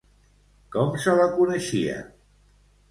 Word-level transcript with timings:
Com 0.77 0.97
se 1.03 1.15
la 1.21 1.29
coneixia? 1.37 2.01